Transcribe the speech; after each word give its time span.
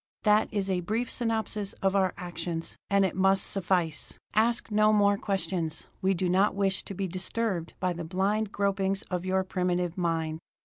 "That 0.23 0.51
is 0.51 0.67
a 0.67 0.79
brief 0.79 1.11
synopsis 1.11 1.73
of 1.73 1.95
our 1.95 2.15
actions 2.17 2.75
and 2.89 3.05
it 3.05 3.15
must 3.15 3.45
suffice! 3.45 4.17
Ask 4.33 4.71
no 4.71 4.91
questions; 5.21 5.85
we 6.01 6.15
do 6.15 6.27
not 6.27 6.55
wish 6.55 6.81
to 6.85 6.95
be 6.95 7.07
disturbed 7.07 7.75
by 7.79 7.93
the 7.93 8.03
blind 8.03 8.51
gropings 8.51 9.03
of 9.11 9.27
your 9.27 9.43
primitive 9.43 9.99
mind!" 9.99 10.39